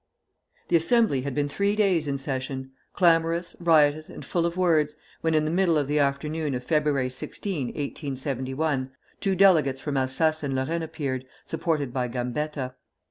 The 0.69 0.75
Assembly 0.75 1.21
had 1.21 1.35
been 1.35 1.47
three 1.47 1.75
days 1.75 2.07
in 2.07 2.17
session, 2.17 2.71
clamorous, 2.91 3.55
riotous, 3.59 4.09
and 4.09 4.25
full 4.25 4.47
of 4.47 4.57
words, 4.57 4.95
when 5.21 5.35
in 5.35 5.45
the 5.45 5.51
middle 5.51 5.77
of 5.77 5.85
the 5.87 5.99
afternoon 5.99 6.55
of 6.55 6.65
Feb. 6.65 7.11
16, 7.11 7.67
1871, 7.67 8.89
two 9.19 9.35
delegates 9.35 9.79
from 9.79 9.97
Alsace 9.97 10.41
and 10.41 10.55
Lorraine 10.55 10.81
appeared, 10.81 11.25
supported 11.45 11.93
by 11.93 12.07
Gambetta. 12.07 12.73